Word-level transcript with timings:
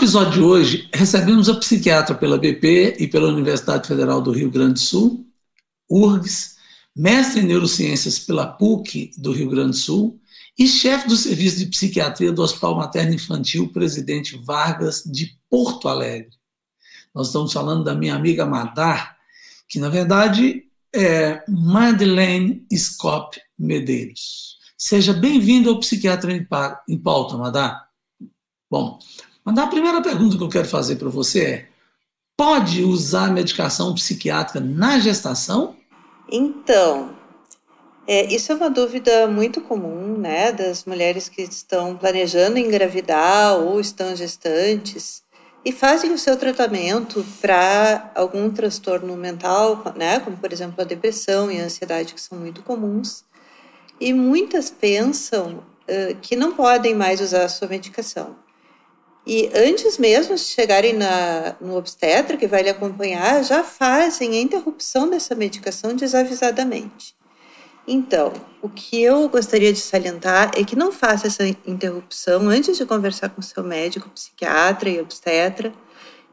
Episódio 0.00 0.32
de 0.32 0.40
hoje, 0.40 0.88
recebemos 0.94 1.46
a 1.50 1.56
psiquiatra 1.56 2.14
pela 2.14 2.38
BP 2.38 2.96
e 3.00 3.06
pela 3.06 3.28
Universidade 3.28 3.86
Federal 3.86 4.22
do 4.22 4.32
Rio 4.32 4.50
Grande 4.50 4.72
do 4.72 4.78
Sul, 4.78 5.26
URGS, 5.90 6.56
mestre 6.96 7.42
em 7.42 7.44
neurociências 7.44 8.18
pela 8.18 8.46
PUC 8.46 9.10
do 9.18 9.30
Rio 9.30 9.50
Grande 9.50 9.72
do 9.72 9.76
Sul 9.76 10.18
e 10.58 10.66
chefe 10.66 11.06
do 11.06 11.14
serviço 11.14 11.58
de 11.58 11.66
psiquiatria 11.66 12.32
do 12.32 12.40
Hospital 12.40 12.76
Materno 12.76 13.12
Infantil 13.12 13.68
Presidente 13.68 14.40
Vargas 14.42 15.02
de 15.04 15.38
Porto 15.50 15.86
Alegre. 15.86 16.30
Nós 17.14 17.26
estamos 17.26 17.52
falando 17.52 17.84
da 17.84 17.94
minha 17.94 18.14
amiga 18.14 18.46
Madar, 18.46 19.18
que 19.68 19.78
na 19.78 19.90
verdade 19.90 20.64
é 20.94 21.44
Madeleine 21.46 22.66
Scott 22.74 23.38
Medeiros. 23.58 24.56
Seja 24.78 25.12
bem-vindo 25.12 25.68
ao 25.68 25.78
Psiquiatra 25.78 26.32
em 26.88 26.98
Pauta, 26.98 27.36
Madar. 27.36 27.86
Bom, 28.70 28.98
Madar, 29.44 29.66
a 29.66 29.70
primeira 29.70 30.02
pergunta 30.02 30.36
que 30.36 30.44
eu 30.44 30.48
quero 30.48 30.68
fazer 30.68 30.96
para 30.96 31.08
você 31.08 31.44
é: 31.44 31.68
pode 32.36 32.82
usar 32.82 33.32
medicação 33.32 33.94
psiquiátrica 33.94 34.60
na 34.60 34.98
gestação? 34.98 35.76
Então, 36.30 37.10
é, 38.06 38.26
isso 38.32 38.50
é 38.50 38.54
uma 38.54 38.70
dúvida 38.70 39.28
muito 39.28 39.60
comum, 39.60 40.16
né, 40.18 40.52
das 40.52 40.84
mulheres 40.84 41.28
que 41.28 41.42
estão 41.42 41.96
planejando 41.96 42.58
engravidar 42.58 43.56
ou 43.56 43.80
estão 43.80 44.16
gestantes 44.16 45.22
e 45.64 45.70
fazem 45.70 46.12
o 46.12 46.18
seu 46.18 46.36
tratamento 46.36 47.24
para 47.40 48.10
algum 48.14 48.50
transtorno 48.50 49.16
mental, 49.16 49.84
né, 49.96 50.18
como 50.20 50.36
por 50.36 50.52
exemplo 50.52 50.80
a 50.80 50.84
depressão 50.84 51.50
e 51.50 51.60
a 51.60 51.64
ansiedade, 51.64 52.14
que 52.14 52.20
são 52.20 52.38
muito 52.38 52.62
comuns. 52.62 53.24
E 54.00 54.12
muitas 54.12 54.70
pensam 54.70 55.58
uh, 55.58 56.16
que 56.22 56.34
não 56.34 56.54
podem 56.54 56.94
mais 56.94 57.20
usar 57.20 57.44
a 57.44 57.48
sua 57.48 57.68
medicação. 57.68 58.34
E 59.32 59.48
antes 59.54 59.96
mesmo 59.96 60.34
de 60.34 60.40
chegarem 60.40 60.92
na, 60.92 61.54
no 61.60 61.76
obstetra, 61.76 62.36
que 62.36 62.48
vai 62.48 62.64
lhe 62.64 62.68
acompanhar, 62.68 63.44
já 63.44 63.62
fazem 63.62 64.32
a 64.32 64.40
interrupção 64.40 65.08
dessa 65.08 65.36
medicação 65.36 65.94
desavisadamente. 65.94 67.14
Então, 67.86 68.32
o 68.60 68.68
que 68.68 69.00
eu 69.00 69.28
gostaria 69.28 69.72
de 69.72 69.78
salientar 69.78 70.50
é 70.56 70.64
que 70.64 70.74
não 70.74 70.90
faça 70.90 71.28
essa 71.28 71.46
interrupção 71.64 72.48
antes 72.48 72.76
de 72.76 72.84
conversar 72.84 73.28
com 73.28 73.40
seu 73.40 73.62
médico, 73.62 74.10
psiquiatra 74.10 74.90
e 74.90 75.00
obstetra. 75.00 75.72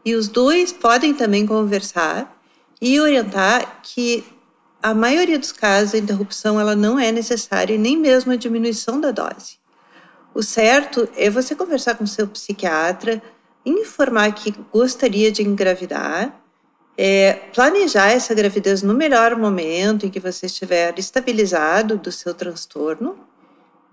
E 0.04 0.16
os 0.16 0.28
dois 0.28 0.74
podem 0.74 1.14
também 1.14 1.46
conversar 1.46 2.36
e 2.82 3.00
orientar 3.00 3.80
que 3.84 4.26
a 4.82 4.96
maioria 4.96 5.38
dos 5.38 5.52
casos 5.52 5.94
a 5.94 6.00
interrupção 6.00 6.60
ela 6.60 6.76
não 6.76 6.98
é 6.98 7.12
necessária 7.12 7.76
e 7.76 7.78
nem 7.78 7.96
mesmo 7.96 8.32
a 8.32 8.36
diminuição 8.36 9.00
da 9.00 9.12
dose. 9.12 9.67
O 10.38 10.44
certo 10.44 11.10
é 11.16 11.32
você 11.32 11.56
conversar 11.56 11.96
com 11.96 12.06
seu 12.06 12.28
psiquiatra, 12.28 13.20
informar 13.66 14.32
que 14.34 14.54
gostaria 14.72 15.32
de 15.32 15.42
engravidar, 15.42 16.40
é, 16.96 17.34
planejar 17.56 18.12
essa 18.12 18.36
gravidez 18.36 18.84
no 18.84 18.94
melhor 18.94 19.36
momento 19.36 20.06
em 20.06 20.12
que 20.12 20.20
você 20.20 20.46
estiver 20.46 20.94
estabilizado 21.00 21.98
do 21.98 22.12
seu 22.12 22.36
transtorno 22.36 23.18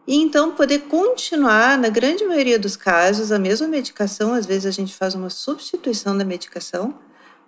e 0.07 0.17
então 0.17 0.55
poder 0.55 0.81
continuar, 0.81 1.79
na 1.79 1.89
grande 1.89 2.27
maioria 2.27 2.59
dos 2.59 2.77
casos, 2.77 3.33
a 3.33 3.39
mesma 3.39 3.67
medicação. 3.67 4.35
Às 4.35 4.45
vezes 4.45 4.67
a 4.67 4.71
gente 4.71 4.95
faz 4.95 5.15
uma 5.15 5.31
substituição 5.31 6.15
da 6.15 6.27
medicação, 6.27 6.95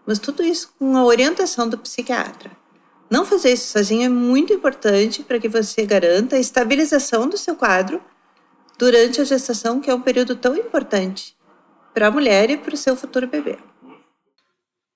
mas 0.07 0.19
tudo 0.19 0.43
isso 0.43 0.73
com 0.79 0.97
a 0.97 1.05
orientação 1.05 1.69
do 1.69 1.77
psiquiatra. 1.77 2.51
Não 3.11 3.27
fazer 3.27 3.53
isso 3.53 3.71
sozinho 3.71 4.07
é 4.07 4.09
muito 4.09 4.55
importante 4.55 5.23
para 5.23 5.39
que 5.39 5.51
você 5.51 5.85
garanta 5.85 6.37
a 6.37 6.41
estabilização 6.41 7.29
do 7.29 7.37
seu 7.37 7.55
quadro 7.55 8.01
durante 8.79 9.21
a 9.21 9.25
gestação, 9.25 9.81
que 9.81 9.91
é 9.91 9.95
um 9.95 10.01
período 10.01 10.37
tão 10.37 10.57
importante 10.57 11.37
para 11.95 12.09
a 12.09 12.11
mulher 12.11 12.51
e 12.51 12.57
para 12.57 12.75
o 12.75 12.77
seu 12.77 12.97
futuro 12.97 13.27
bebê. 13.27 13.59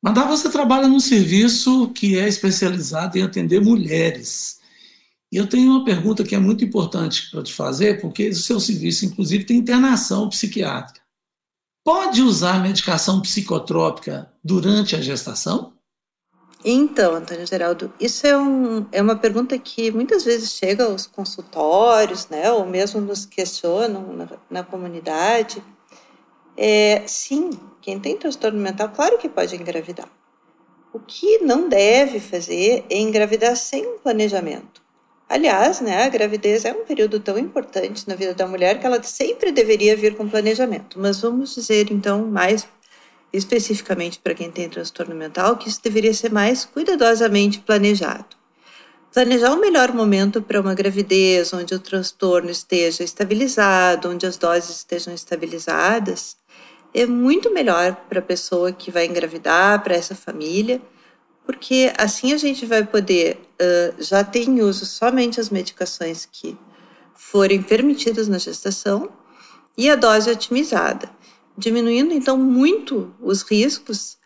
Mandar 0.03 0.27
você 0.27 0.49
trabalha 0.51 0.89
num 0.89 1.01
serviço 1.01 1.89
que 1.89 2.19
é 2.19 2.27
especializado 2.27 3.19
em 3.19 3.23
atender 3.23 3.61
mulheres. 3.61 4.59
E 5.33 5.37
eu 5.37 5.47
tenho 5.47 5.71
uma 5.71 5.85
pergunta 5.85 6.25
que 6.25 6.35
é 6.35 6.39
muito 6.39 6.65
importante 6.65 7.31
para 7.31 7.43
te 7.43 7.53
fazer, 7.53 8.01
porque 8.01 8.31
o 8.31 8.35
seu 8.35 8.59
serviço, 8.59 9.05
inclusive, 9.05 9.45
tem 9.45 9.59
internação 9.59 10.29
psiquiátrica. 10.29 11.01
Pode 11.85 12.23
usar 12.23 12.63
medicação 12.63 13.21
psicotrópica 13.21 14.33
durante 14.43 14.97
a 14.97 15.01
gestação? 15.01 15.73
Então, 16.65 17.15
Antônio 17.15 17.47
Geraldo, 17.47 17.93
isso 17.99 18.27
é, 18.27 18.37
um, 18.37 18.87
é 18.93 19.01
uma 19.01 19.17
pergunta 19.17 19.59
que 19.59 19.91
muitas 19.91 20.25
vezes 20.25 20.53
chega 20.53 20.85
aos 20.85 21.07
consultórios, 21.07 22.29
né, 22.29 22.53
ou 22.53 22.67
mesmo 22.67 23.01
nos 23.01 23.25
questionam 23.25 24.13
na, 24.13 24.29
na 24.51 24.63
comunidade. 24.63 25.63
É, 26.57 27.03
sim, 27.07 27.51
quem 27.81 27.99
tem 27.99 28.17
transtorno 28.17 28.61
mental, 28.61 28.91
claro 28.91 29.17
que 29.17 29.29
pode 29.29 29.57
engravidar. 29.57 30.09
O 30.93 30.99
que 30.99 31.39
não 31.39 31.69
deve 31.69 32.21
fazer 32.21 32.85
é 32.91 32.99
engravidar 32.99 33.57
sem 33.57 33.87
um 33.87 33.99
planejamento. 33.99 34.83
Aliás, 35.27 35.81
né, 35.81 36.03
a 36.03 36.09
gravidez 36.09 36.65
é 36.65 36.73
um 36.73 36.85
período 36.85 37.21
tão 37.21 37.39
importante 37.39 38.07
na 38.07 38.17
vida 38.17 38.35
da 38.35 38.47
mulher 38.47 38.81
que 38.81 38.85
ela 38.85 39.03
sempre 39.03 39.53
deveria 39.53 39.97
vir 39.97 40.17
com 40.17 40.29
planejamento. 40.29 40.99
Mas 40.99 41.21
vamos 41.21 41.55
dizer 41.55 41.91
então 41.91 42.27
mais 42.27 42.67
especificamente 43.33 44.19
para 44.19 44.35
quem 44.35 44.51
tem 44.51 44.69
transtorno 44.69 45.15
mental, 45.15 45.57
que 45.57 45.69
isso 45.69 45.81
deveria 45.83 46.13
ser 46.13 46.33
mais 46.33 46.65
cuidadosamente 46.65 47.61
planejado. 47.61 48.37
Planejar 49.13 49.53
o 49.53 49.61
melhor 49.61 49.93
momento 49.93 50.41
para 50.41 50.61
uma 50.61 50.75
gravidez, 50.75 51.53
onde 51.53 51.75
o 51.75 51.81
transtorno 51.81 52.51
esteja 52.51 53.03
estabilizado, 53.03 54.09
onde 54.09 54.27
as 54.27 54.37
doses 54.37 54.77
estejam 54.77 55.13
estabilizadas, 55.13 56.37
é 56.95 57.07
muito 57.07 57.53
melhor 57.53 57.95
para 58.09 58.21
a 58.21 58.23
pessoa 58.23 58.73
que 58.73 58.91
vai 58.91 59.07
engravidar, 59.07 59.83
para 59.83 59.95
essa 59.95 60.15
família, 60.15 60.81
porque 61.45 61.93
assim 61.99 62.33
a 62.33 62.37
gente 62.37 62.67
vai 62.67 62.85
poder 62.85 63.41
uh, 63.61 64.03
já 64.03 64.23
ter 64.23 64.49
em 64.49 64.61
uso 64.61 64.87
somente 64.87 65.41
as 65.41 65.51
medicações 65.51 66.29
que 66.31 66.57
forem 67.15 67.63
permitidas 67.63 68.29
na 68.29 68.39
gestação 68.39 69.11
e 69.77 69.91
a 69.91 69.97
dose 69.97 70.31
otimizada 70.31 71.11
diminuindo 71.61 72.13
então 72.13 72.37
muito 72.37 73.15
os 73.21 73.43
riscos 73.43 74.19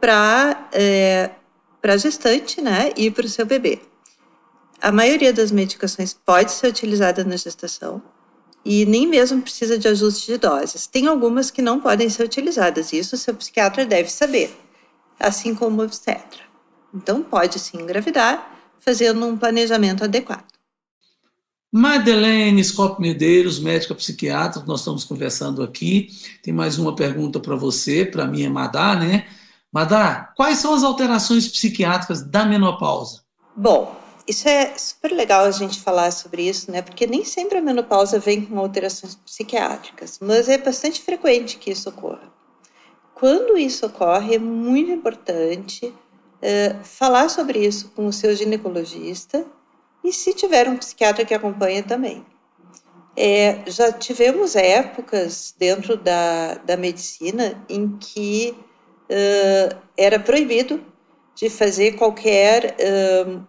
para 0.00 0.68
é, 0.72 1.30
para 1.80 1.96
gestante, 1.96 2.60
né, 2.60 2.92
e 2.96 3.10
para 3.10 3.24
o 3.24 3.28
seu 3.28 3.46
bebê. 3.46 3.80
A 4.80 4.90
maioria 4.90 5.32
das 5.32 5.50
medicações 5.50 6.12
pode 6.12 6.50
ser 6.52 6.68
utilizada 6.68 7.24
na 7.24 7.36
gestação 7.36 8.02
e 8.64 8.84
nem 8.84 9.06
mesmo 9.06 9.40
precisa 9.40 9.78
de 9.78 9.86
ajuste 9.88 10.26
de 10.26 10.38
doses. 10.38 10.86
Tem 10.86 11.06
algumas 11.06 11.50
que 11.50 11.62
não 11.62 11.80
podem 11.80 12.08
ser 12.08 12.24
utilizadas, 12.24 12.92
isso 12.92 13.14
o 13.14 13.18
seu 13.18 13.34
psiquiatra 13.34 13.86
deve 13.86 14.10
saber, 14.10 14.54
assim 15.18 15.54
como 15.54 15.80
o 15.80 15.84
obstetra. 15.84 16.42
Então, 16.92 17.22
pode 17.22 17.58
sim 17.58 17.78
engravidar, 17.78 18.56
fazendo 18.78 19.24
um 19.26 19.36
planejamento 19.36 20.04
adequado. 20.04 20.57
Madeleine 21.70 22.64
Scott 22.64 22.98
Medeiros, 23.00 23.58
médica 23.58 23.94
psiquiatra, 23.94 24.62
nós 24.66 24.80
estamos 24.80 25.04
conversando 25.04 25.62
aqui. 25.62 26.08
Tem 26.42 26.52
mais 26.52 26.78
uma 26.78 26.96
pergunta 26.96 27.38
para 27.38 27.54
você, 27.56 28.06
para 28.06 28.26
mim 28.26 28.42
é 28.42 28.48
Madá, 28.48 28.96
né? 28.96 29.26
Madá, 29.70 30.32
quais 30.34 30.58
são 30.58 30.72
as 30.72 30.82
alterações 30.82 31.46
psiquiátricas 31.46 32.22
da 32.22 32.46
menopausa? 32.46 33.20
Bom, 33.54 33.94
isso 34.26 34.48
é 34.48 34.78
super 34.78 35.12
legal 35.12 35.44
a 35.44 35.50
gente 35.50 35.78
falar 35.78 36.10
sobre 36.10 36.48
isso, 36.48 36.70
né? 36.70 36.80
Porque 36.80 37.06
nem 37.06 37.22
sempre 37.22 37.58
a 37.58 37.62
menopausa 37.62 38.18
vem 38.18 38.46
com 38.46 38.58
alterações 38.58 39.14
psiquiátricas, 39.14 40.18
mas 40.22 40.48
é 40.48 40.56
bastante 40.56 41.02
frequente 41.02 41.58
que 41.58 41.70
isso 41.70 41.90
ocorra. 41.90 42.32
Quando 43.14 43.58
isso 43.58 43.84
ocorre, 43.84 44.36
é 44.36 44.38
muito 44.38 44.90
importante 44.90 45.86
uh, 45.86 46.82
falar 46.82 47.28
sobre 47.28 47.58
isso 47.58 47.90
com 47.94 48.06
o 48.06 48.12
seu 48.12 48.34
ginecologista 48.34 49.44
e 50.02 50.12
se 50.12 50.32
tiver 50.32 50.68
um 50.68 50.76
psiquiatra 50.76 51.24
que 51.24 51.34
acompanha 51.34 51.82
também. 51.82 52.24
É, 53.16 53.62
já 53.66 53.90
tivemos 53.90 54.54
épocas 54.54 55.54
dentro 55.58 55.96
da, 55.96 56.54
da 56.54 56.76
medicina 56.76 57.60
em 57.68 57.96
que 57.98 58.54
uh, 59.10 59.76
era 59.96 60.20
proibido 60.20 60.80
de 61.34 61.50
fazer 61.50 61.96
qualquer 61.96 62.76
uh, 62.78 63.44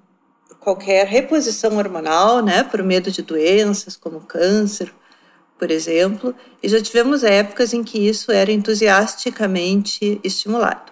qualquer 0.60 1.08
reposição 1.08 1.78
hormonal, 1.78 2.44
né, 2.44 2.64
por 2.64 2.84
medo 2.84 3.10
de 3.10 3.22
doenças 3.22 3.96
como 3.96 4.22
câncer, 4.22 4.94
por 5.58 5.72
exemplo, 5.72 6.36
e 6.62 6.70
já 6.70 6.82
tivemos 6.82 7.24
épocas 7.24 7.74
em 7.74 7.84
que 7.84 8.08
isso 8.08 8.32
era 8.32 8.52
entusiasticamente 8.52 10.20
estimulado. 10.24 10.92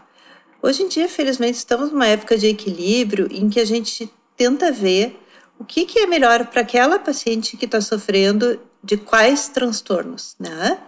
Hoje 0.61 0.83
em 0.83 0.87
dia, 0.87 1.07
felizmente, 1.07 1.57
estamos 1.57 1.91
numa 1.91 2.07
época 2.07 2.37
de 2.37 2.47
equilíbrio 2.47 3.27
em 3.31 3.49
que 3.49 3.59
a 3.59 3.65
gente 3.65 4.11
tenta 4.35 4.71
ver 4.71 5.17
o 5.59 5.65
que, 5.65 5.85
que 5.85 5.99
é 5.99 6.07
melhor 6.07 6.45
para 6.47 6.61
aquela 6.61 6.99
paciente 6.99 7.57
que 7.57 7.65
está 7.65 7.81
sofrendo 7.81 8.59
de 8.83 8.97
quais 8.97 9.47
transtornos, 9.47 10.35
né? 10.39 10.79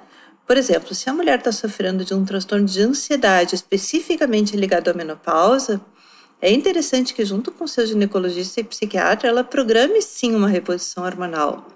Por 0.46 0.58
exemplo, 0.58 0.96
se 0.96 1.10
a 1.10 1.14
mulher 1.14 1.40
está 1.40 1.52
sofrendo 1.52 2.04
de 2.04 2.14
um 2.14 2.26
transtorno 2.26 2.66
de 2.66 2.82
ansiedade 2.82 3.54
especificamente 3.56 4.56
ligado 4.58 4.90
à 4.90 4.94
menopausa, 4.94 5.80
é 6.42 6.52
interessante 6.52 7.14
que, 7.14 7.26
junto 7.26 7.52
com 7.52 7.68
seu 7.68 7.86
ginecologista 7.86 8.62
e 8.62 8.64
psiquiatra, 8.64 9.30
ela 9.30 9.44
programe 9.44 10.02
sim 10.02 10.34
uma 10.34 10.48
reposição 10.48 11.04
hormonal. 11.04 11.68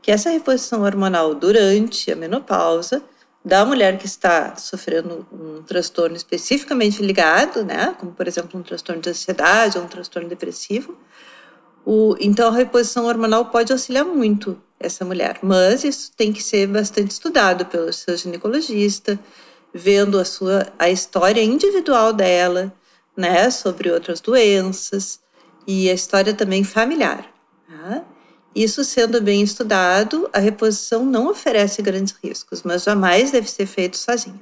Que 0.00 0.10
essa 0.10 0.30
reposição 0.30 0.82
hormonal 0.82 1.34
durante 1.34 2.10
a 2.12 2.16
menopausa 2.16 3.02
da 3.44 3.64
mulher 3.64 3.98
que 3.98 4.06
está 4.06 4.56
sofrendo 4.56 5.26
um 5.32 5.62
transtorno 5.62 6.16
especificamente 6.16 7.02
ligado, 7.02 7.64
né, 7.64 7.94
como 7.98 8.12
por 8.12 8.26
exemplo 8.26 8.58
um 8.58 8.62
transtorno 8.62 9.00
de 9.00 9.10
ansiedade 9.10 9.78
ou 9.78 9.84
um 9.84 9.88
transtorno 9.88 10.28
depressivo, 10.28 10.96
o, 11.86 12.16
então 12.18 12.48
a 12.48 12.56
reposição 12.56 13.06
hormonal 13.06 13.44
pode 13.46 13.70
auxiliar 13.70 14.04
muito 14.04 14.60
essa 14.78 15.04
mulher, 15.04 15.38
mas 15.40 15.84
isso 15.84 16.10
tem 16.16 16.32
que 16.32 16.42
ser 16.42 16.66
bastante 16.66 17.12
estudado 17.12 17.64
pelo 17.64 17.92
seu 17.92 18.16
ginecologista, 18.16 19.16
vendo 19.72 20.18
a 20.18 20.24
sua 20.24 20.66
a 20.76 20.90
história 20.90 21.40
individual 21.40 22.12
dela, 22.12 22.74
né, 23.16 23.48
sobre 23.50 23.90
outras 23.90 24.20
doenças 24.20 25.20
e 25.64 25.88
a 25.88 25.94
história 25.94 26.34
também 26.34 26.64
familiar. 26.64 27.32
Tá? 27.68 28.04
Isso 28.52 28.82
sendo 28.82 29.22
bem 29.22 29.42
estudado, 29.42 30.28
a 30.32 30.40
reposição 30.40 31.06
não 31.06 31.28
oferece 31.30 31.82
grandes 31.82 32.16
riscos, 32.20 32.64
mas 32.64 32.82
jamais 32.82 33.30
deve 33.30 33.48
ser 33.48 33.66
feito 33.66 33.96
sozinha. 33.96 34.40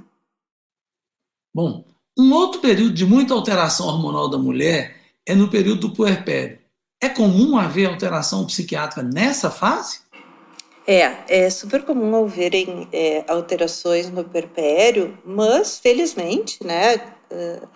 Bom, 1.55 1.85
um 2.19 2.33
outro 2.33 2.61
período 2.63 2.95
de 2.95 3.05
muita 3.05 3.35
alteração 3.35 3.87
hormonal 3.87 4.31
da 4.31 4.39
mulher 4.39 4.97
é 5.27 5.35
no 5.35 5.51
período 5.51 5.89
do 5.89 5.95
puerpério. 5.95 6.64
É 7.05 7.09
comum 7.11 7.59
haver 7.59 7.87
alteração 7.87 8.47
psiquiátrica 8.47 9.03
nessa 9.03 9.51
fase? 9.51 10.01
É, 10.87 11.17
é 11.29 11.51
super 11.51 11.83
comum 11.83 12.25
haverem 12.25 12.89
é, 12.91 13.23
alterações 13.29 14.09
no 14.09 14.25
puerpério, 14.25 15.19
mas 15.23 15.79
felizmente, 15.79 16.65
né, 16.65 16.95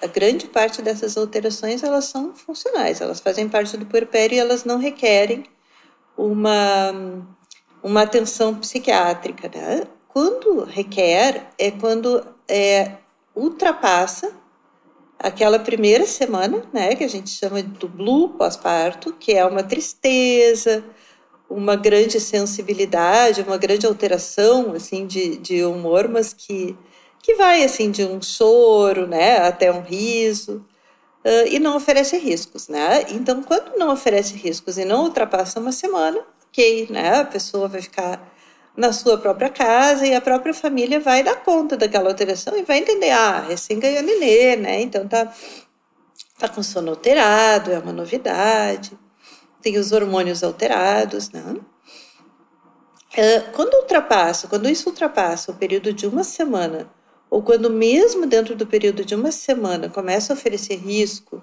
a 0.03 0.07
grande 0.07 0.47
parte 0.47 0.81
dessas 0.81 1.15
alterações 1.19 1.83
elas 1.83 2.07
são 2.07 2.35
funcionais, 2.35 3.03
elas 3.03 3.21
fazem 3.21 3.51
parte 3.51 3.77
do 3.77 3.85
puerpério 3.85 4.35
e 4.35 4.39
elas 4.39 4.65
não 4.65 4.79
requerem 4.79 5.45
uma, 6.17 7.23
uma 7.83 8.05
atenção 8.05 8.55
psiquiátrica. 8.55 9.51
Né? 9.55 9.87
Quando 10.09 10.65
requer, 10.65 11.51
é 11.59 11.71
quando 11.71 12.25
é, 12.49 12.93
ultrapassa 13.37 14.33
aquela 15.19 15.59
primeira 15.59 16.07
semana, 16.07 16.63
né, 16.73 16.95
que 16.95 17.05
a 17.05 17.09
gente 17.09 17.31
chama 17.31 17.63
do 17.63 17.89
blue 17.89 18.31
pós-parto, 18.31 19.13
que 19.13 19.33
é 19.33 19.45
uma 19.45 19.63
tristeza, 19.63 20.85
uma 21.51 21.77
grande 21.77 22.21
sensibilidade, 22.21 23.43
uma 23.43 23.57
grande 23.57 23.87
alteração 23.87 24.73
assim 24.73 25.07
de, 25.07 25.37
de 25.39 25.65
humor, 25.65 26.09
mas 26.09 26.33
que 26.33 26.77
que 27.21 27.35
vai 27.35 27.63
assim 27.65 27.91
de 27.91 28.05
um 28.05 28.23
choro, 28.23 29.07
né, 29.07 29.39
até 29.39 29.71
um 29.73 29.83
riso, 29.83 30.65
uh, 31.25 31.49
e 31.49 31.59
não 31.59 31.77
oferece 31.77 32.17
riscos, 32.17 32.69
né? 32.69 33.05
Então, 33.11 33.43
quando 33.43 33.77
não 33.77 33.93
oferece 33.93 34.35
riscos 34.35 34.79
e 34.79 34.85
não 34.85 35.05
ultrapassa 35.05 35.61
uma 35.61 35.73
semana, 35.73 36.21
ok, 36.49 36.89
né? 36.91 37.21
A 37.21 37.25
pessoa 37.25 37.69
vai 37.69 37.83
ficar 37.83 38.35
na 38.79 38.93
sua 38.93 39.19
própria 39.19 39.51
casa 39.51 40.07
e 40.07 40.15
a 40.15 40.21
própria 40.21 40.55
família 40.55 41.01
vai 41.01 41.25
dar 41.25 41.35
conta 41.43 41.77
daquela 41.77 42.11
alteração 42.11 42.57
e 42.57 42.63
vai 42.63 42.79
entender, 42.79 43.11
ah, 43.11 43.41
recém 43.41 43.81
ganhou 43.81 44.05
nenê, 44.05 44.55
né? 44.55 44.81
Então 44.81 45.07
tá, 45.09 45.35
tá 46.39 46.49
com 46.49 46.63
sono 46.63 46.91
alterado, 46.91 47.73
é 47.73 47.79
uma 47.81 47.93
novidade, 47.93 48.97
tem 49.61 49.77
os 49.77 49.91
hormônios 49.91 50.45
alterados, 50.45 51.31
né? 51.31 51.43
Uh, 53.17 53.53
quando 53.53 53.75
ultrapassa, 53.75 54.47
quando 54.47 54.69
isso 54.69 54.89
ultrapassa 54.89 55.51
o 55.51 55.57
período 55.57 55.93
de 55.93 56.07
uma 56.07 56.23
semana, 56.23 56.89
ou 57.29 57.43
quando 57.43 57.69
mesmo 57.69 58.27
dentro 58.27 58.55
do 58.55 58.65
período 58.65 59.05
de 59.05 59.17
uma 59.17 59.33
semana 59.33 59.89
começa 59.89 60.33
a 60.33 60.37
oferecer 60.37 60.77
risco, 60.77 61.43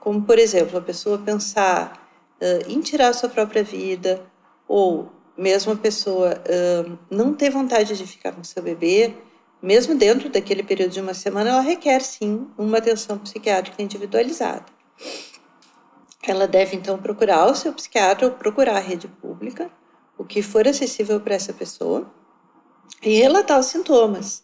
como 0.00 0.22
por 0.22 0.36
exemplo 0.36 0.76
a 0.78 0.82
pessoa 0.82 1.16
pensar 1.16 2.10
uh, 2.40 2.68
em 2.68 2.80
tirar 2.80 3.10
a 3.10 3.12
sua 3.12 3.28
própria 3.28 3.62
vida, 3.62 4.20
ou 4.66 5.15
mesmo 5.36 5.72
a 5.72 5.76
pessoa 5.76 6.40
uh, 6.40 6.98
não 7.10 7.34
ter 7.34 7.50
vontade 7.50 7.96
de 7.96 8.06
ficar 8.06 8.32
com 8.32 8.42
seu 8.42 8.62
bebê, 8.62 9.14
mesmo 9.60 9.94
dentro 9.94 10.28
daquele 10.28 10.62
período 10.62 10.92
de 10.92 11.00
uma 11.00 11.14
semana, 11.14 11.50
ela 11.50 11.60
requer 11.60 12.00
sim 12.00 12.46
uma 12.56 12.78
atenção 12.78 13.18
psiquiátrica 13.18 13.82
individualizada. 13.82 14.64
Ela 16.22 16.46
deve 16.46 16.76
então 16.76 16.98
procurar 16.98 17.46
o 17.46 17.54
seu 17.54 17.72
psiquiatra 17.72 18.26
ou 18.26 18.32
procurar 18.32 18.76
a 18.76 18.80
rede 18.80 19.08
pública, 19.08 19.70
o 20.18 20.24
que 20.24 20.42
for 20.42 20.66
acessível 20.66 21.20
para 21.20 21.34
essa 21.34 21.52
pessoa, 21.52 22.10
e 23.02 23.18
relatar 23.18 23.58
os 23.58 23.66
sintomas. 23.66 24.42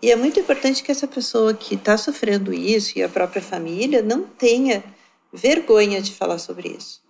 E 0.00 0.10
é 0.10 0.16
muito 0.16 0.38
importante 0.38 0.82
que 0.82 0.92
essa 0.92 1.06
pessoa 1.06 1.54
que 1.54 1.74
está 1.74 1.96
sofrendo 1.96 2.52
isso 2.52 2.98
e 2.98 3.02
a 3.02 3.08
própria 3.08 3.40
família 3.40 4.02
não 4.02 4.22
tenha 4.24 4.84
vergonha 5.32 6.00
de 6.00 6.12
falar 6.12 6.38
sobre 6.38 6.68
isso. 6.68 7.03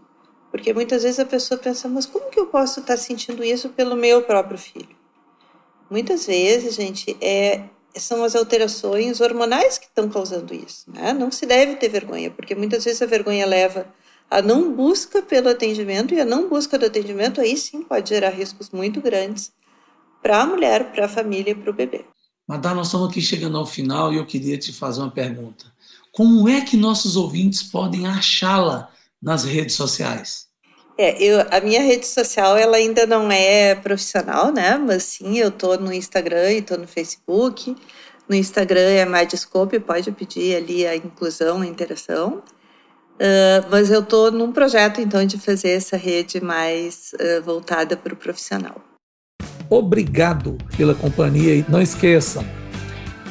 Porque 0.54 0.72
muitas 0.72 1.02
vezes 1.02 1.18
a 1.18 1.24
pessoa 1.24 1.58
pensa, 1.58 1.88
mas 1.88 2.06
como 2.06 2.30
que 2.30 2.38
eu 2.38 2.46
posso 2.46 2.78
estar 2.78 2.96
sentindo 2.96 3.42
isso 3.42 3.70
pelo 3.70 3.96
meu 3.96 4.22
próprio 4.22 4.56
filho? 4.56 4.94
Muitas 5.90 6.28
vezes, 6.28 6.76
gente, 6.76 7.16
é, 7.20 7.64
são 7.96 8.22
as 8.22 8.36
alterações 8.36 9.20
hormonais 9.20 9.78
que 9.78 9.86
estão 9.86 10.08
causando 10.08 10.54
isso. 10.54 10.88
Né? 10.92 11.12
Não 11.12 11.32
se 11.32 11.44
deve 11.44 11.74
ter 11.74 11.88
vergonha, 11.88 12.30
porque 12.30 12.54
muitas 12.54 12.84
vezes 12.84 13.02
a 13.02 13.06
vergonha 13.06 13.44
leva 13.44 13.84
a 14.30 14.40
não 14.40 14.72
busca 14.72 15.20
pelo 15.20 15.48
atendimento 15.48 16.14
e 16.14 16.20
a 16.20 16.24
não 16.24 16.48
busca 16.48 16.78
do 16.78 16.86
atendimento 16.86 17.40
aí 17.40 17.56
sim 17.56 17.82
pode 17.82 18.10
gerar 18.10 18.30
riscos 18.30 18.70
muito 18.70 19.00
grandes 19.00 19.52
para 20.22 20.42
a 20.42 20.46
mulher, 20.46 20.92
para 20.92 21.06
a 21.06 21.08
família 21.08 21.56
para 21.56 21.68
o 21.68 21.74
bebê. 21.74 22.04
Madá, 22.46 22.72
nós 22.72 22.86
estamos 22.86 23.10
aqui 23.10 23.20
chegando 23.20 23.58
ao 23.58 23.66
final 23.66 24.12
e 24.12 24.18
eu 24.18 24.24
queria 24.24 24.56
te 24.56 24.72
fazer 24.72 25.00
uma 25.00 25.10
pergunta. 25.10 25.64
Como 26.12 26.48
é 26.48 26.60
que 26.60 26.76
nossos 26.76 27.16
ouvintes 27.16 27.60
podem 27.60 28.06
achá-la 28.06 28.93
nas 29.24 29.44
redes 29.44 29.74
sociais? 29.74 30.44
É, 30.96 31.20
eu, 31.20 31.44
a 31.50 31.60
minha 31.60 31.82
rede 31.82 32.06
social 32.06 32.56
ela 32.56 32.76
ainda 32.76 33.06
não 33.06 33.32
é 33.32 33.74
profissional, 33.74 34.52
né? 34.52 34.76
Mas 34.76 35.02
sim, 35.02 35.38
eu 35.38 35.50
tô 35.50 35.76
no 35.76 35.92
Instagram 35.92 36.52
e 36.52 36.62
tô 36.62 36.76
no 36.76 36.86
Facebook. 36.86 37.74
No 38.28 38.36
Instagram 38.36 38.80
é 38.80 39.04
Madiscope, 39.04 39.80
pode 39.80 40.12
pedir 40.12 40.56
ali 40.56 40.86
a 40.86 40.94
inclusão, 40.94 41.62
a 41.62 41.66
interação. 41.66 42.42
Uh, 43.14 43.66
mas 43.70 43.90
eu 43.90 44.04
tô 44.04 44.30
num 44.30 44.52
projeto 44.52 45.00
então 45.00 45.24
de 45.24 45.38
fazer 45.38 45.70
essa 45.70 45.96
rede 45.96 46.40
mais 46.40 47.12
uh, 47.14 47.42
voltada 47.42 47.96
para 47.96 48.12
o 48.12 48.16
profissional. 48.16 48.76
Obrigado 49.70 50.58
pela 50.76 50.94
companhia 50.94 51.54
e 51.54 51.64
não 51.68 51.80
esqueçam, 51.80 52.44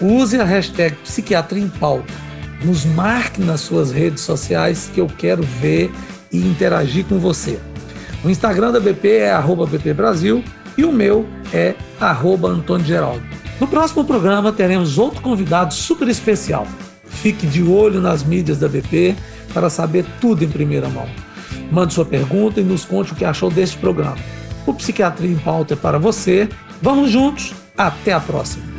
use 0.02 0.40
a 0.40 0.44
hashtag 0.44 0.96
Psiquiatria 0.98 1.62
em 1.62 1.70
Pauta. 1.70 2.33
Nos 2.64 2.86
marque 2.86 3.42
nas 3.42 3.62
suas 3.62 3.92
redes 3.92 4.24
sociais 4.24 4.90
que 4.94 5.02
eu 5.02 5.08
quero 5.08 5.44
ver 5.44 5.92
e 6.32 6.38
interagir 6.38 7.06
com 7.06 7.20
você. 7.20 7.60
O 8.24 8.30
Instagram 8.30 8.72
da 8.72 8.80
BP 8.80 9.08
é 9.18 9.32
arroba 9.32 9.66
BP 9.66 9.94
Brasil 9.94 10.44
e 10.78 10.86
o 10.86 10.92
meu 10.92 11.28
é 11.54 11.76
arroba 12.00 12.48
Antônio 12.48 12.86
Geraldo. 12.86 13.22
No 13.60 13.68
próximo 13.68 14.06
programa 14.06 14.52
teremos 14.52 14.98
outro 14.98 15.22
convidado 15.22 15.74
super 15.74 16.08
especial. 16.08 16.66
Fique 17.06 17.46
de 17.46 17.62
olho 17.62 18.00
nas 18.02 18.24
mídias 18.24 18.60
da 18.60 18.68
BP 18.68 19.16
para 19.54 19.70
saber 19.70 20.06
tudo 20.20 20.44
em 20.44 20.50
primeira 20.50 20.88
mão. 20.88 21.08
Mande 21.72 21.94
sua 21.94 22.06
pergunta 22.06 22.62
e 22.62 22.64
nos 22.64 22.86
conte 22.86 23.12
o 23.12 23.16
que 23.16 23.26
achou 23.26 23.50
deste 23.52 23.78
programa. 23.78 24.18
O 24.66 24.74
Psiquiatria 24.74 25.32
em 25.32 25.38
Pauta 25.38 25.74
é 25.74 25.78
para 25.78 26.00
você. 26.00 26.48
Vamos 26.82 27.12
juntos. 27.12 27.54
Até 27.78 28.14
a 28.14 28.20
próxima. 28.20 28.73